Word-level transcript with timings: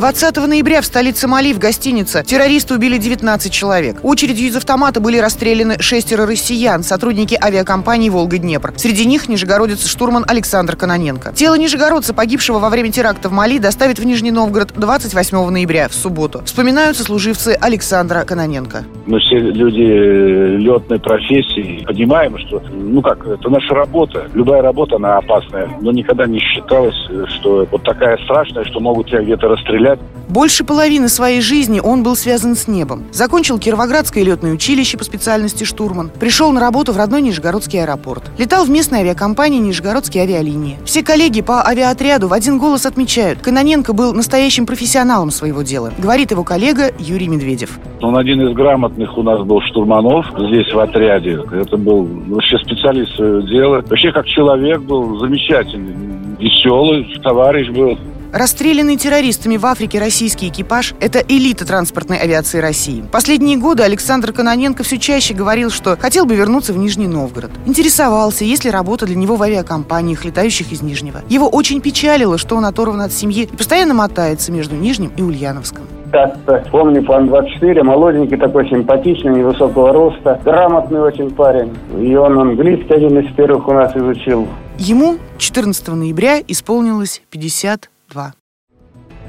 20 0.00 0.34
ноября 0.48 0.80
в 0.80 0.86
столице 0.86 1.28
Мали 1.28 1.52
в 1.52 1.58
гостинице 1.58 2.24
террористы 2.24 2.74
убили 2.74 2.96
19 2.96 3.52
человек. 3.52 3.98
Очередью 4.02 4.46
из 4.46 4.56
автомата 4.56 4.98
были 4.98 5.18
расстреляны 5.18 5.76
шестеро 5.78 6.24
россиян, 6.24 6.82
сотрудники 6.82 7.38
авиакомпании 7.38 8.08
«Волга-Днепр». 8.08 8.72
Среди 8.76 9.04
них 9.04 9.28
нижегородец 9.28 9.86
штурман 9.86 10.24
Александр 10.26 10.74
Кононенко. 10.74 11.34
Тело 11.34 11.54
нижегородца, 11.56 12.14
погибшего 12.14 12.58
во 12.58 12.70
время 12.70 12.90
теракта 12.90 13.28
в 13.28 13.32
Мали, 13.32 13.58
доставят 13.58 13.98
в 13.98 14.04
Нижний 14.06 14.30
Новгород 14.30 14.72
28 14.74 15.50
ноября, 15.50 15.88
в 15.88 15.92
субботу. 15.92 16.40
Вспоминаются 16.46 17.04
служивцы 17.04 17.58
Александра 17.60 18.24
Кононенко. 18.24 18.84
Мы 19.04 19.20
все 19.20 19.38
люди 19.38 19.82
э, 19.82 20.56
летной 20.56 20.98
профессии, 20.98 21.84
понимаем, 21.86 22.38
что, 22.38 22.62
ну 22.72 23.02
как, 23.02 23.26
это 23.26 23.50
наша 23.50 23.74
работа. 23.74 24.30
Любая 24.32 24.62
работа, 24.62 24.96
она 24.96 25.18
опасная, 25.18 25.68
но 25.82 25.92
никогда 25.92 26.24
не 26.24 26.38
считалось, 26.38 26.96
что 27.34 27.68
вот 27.70 27.82
такая 27.82 28.16
страшная, 28.24 28.64
что 28.64 28.80
могут 28.80 29.08
тебя 29.08 29.20
где-то 29.20 29.48
расстрелять 29.48 29.89
взгляд. 29.94 30.00
Больше 30.28 30.62
половины 30.62 31.08
своей 31.08 31.40
жизни 31.40 31.80
он 31.80 32.04
был 32.04 32.14
связан 32.14 32.54
с 32.54 32.68
небом. 32.68 33.04
Закончил 33.10 33.58
Кировоградское 33.58 34.22
летное 34.22 34.52
училище 34.52 34.96
по 34.96 35.02
специальности 35.02 35.64
штурман. 35.64 36.10
Пришел 36.20 36.52
на 36.52 36.60
работу 36.60 36.92
в 36.92 36.96
родной 36.96 37.20
Нижегородский 37.20 37.82
аэропорт. 37.82 38.30
Летал 38.38 38.64
в 38.64 38.70
местной 38.70 39.00
авиакомпании 39.00 39.58
Нижегородские 39.58 40.22
авиалинии. 40.22 40.78
Все 40.84 41.02
коллеги 41.02 41.40
по 41.42 41.66
авиаотряду 41.66 42.28
в 42.28 42.32
один 42.32 42.58
голос 42.58 42.86
отмечают, 42.86 43.40
Кононенко 43.40 43.92
был 43.92 44.12
настоящим 44.12 44.66
профессионалом 44.66 45.30
своего 45.30 45.62
дела, 45.62 45.92
говорит 45.98 46.30
его 46.30 46.44
коллега 46.44 46.92
Юрий 46.98 47.28
Медведев. 47.28 47.78
Он 48.00 48.16
один 48.16 48.40
из 48.42 48.54
грамотных 48.54 49.18
у 49.18 49.22
нас 49.22 49.42
был 49.44 49.60
штурманов 49.62 50.26
здесь 50.38 50.72
в 50.72 50.78
отряде. 50.78 51.40
Это 51.52 51.76
был 51.76 52.04
вообще 52.28 52.56
специалист 52.58 53.14
своего 53.16 53.40
дела. 53.40 53.82
Вообще 53.88 54.12
как 54.12 54.26
человек 54.26 54.80
был 54.82 55.18
замечательный, 55.18 55.94
веселый, 56.38 57.18
товарищ 57.22 57.68
был. 57.70 57.98
Расстрелянный 58.32 58.96
террористами 58.96 59.56
в 59.56 59.66
Африке 59.66 59.98
российский 59.98 60.48
экипаж– 60.48 60.94
это 61.00 61.18
элита 61.18 61.66
транспортной 61.66 62.16
авиации 62.16 62.58
России. 62.58 63.02
Последние 63.10 63.58
годы 63.58 63.82
Александр 63.82 64.32
Кононенко 64.32 64.84
все 64.84 64.98
чаще 64.98 65.34
говорил, 65.34 65.68
что 65.68 65.96
хотел 65.96 66.26
бы 66.26 66.36
вернуться 66.36 66.72
в 66.72 66.76
Нижний 66.76 67.08
Новгород. 67.08 67.50
Интересовался, 67.66 68.44
есть 68.44 68.64
ли 68.64 68.70
работа 68.70 69.04
для 69.06 69.16
него 69.16 69.34
в 69.34 69.42
авиакомпаниях, 69.42 70.24
летающих 70.24 70.70
из 70.70 70.80
Нижнего. 70.80 71.22
Его 71.28 71.48
очень 71.48 71.80
печалило, 71.80 72.38
что 72.38 72.54
он 72.54 72.66
оторван 72.66 73.00
от 73.00 73.12
семьи 73.12 73.48
и 73.52 73.56
постоянно 73.56 73.94
мотается 73.94 74.52
между 74.52 74.76
Нижним 74.76 75.10
и 75.16 75.22
Ульяновском. 75.22 75.82
Как-то 76.12 76.64
помню, 76.70 77.02
план 77.02 77.26
24, 77.26 77.82
молоденький 77.82 78.36
такой, 78.36 78.68
симпатичный, 78.68 79.38
невысокого 79.38 79.92
роста, 79.92 80.40
грамотный 80.44 81.00
очень 81.00 81.30
парень. 81.30 81.76
И 82.00 82.14
он 82.14 82.38
английский 82.38 82.94
один 82.94 83.18
из 83.18 83.34
первых 83.34 83.66
у 83.66 83.72
нас 83.72 83.94
изучил. 83.96 84.46
Ему 84.78 85.18
14 85.38 85.88
ноября 85.88 86.38
исполнилось 86.46 87.22
50 87.30 87.90
2. 88.10 88.32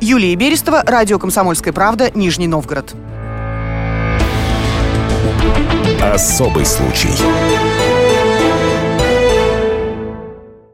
Юлия 0.00 0.36
Берестова, 0.36 0.82
радио 0.86 1.18
«Комсомольская 1.18 1.72
правда», 1.72 2.10
Нижний 2.14 2.46
Новгород. 2.46 2.94
Особый 6.00 6.64
случай. 6.64 7.10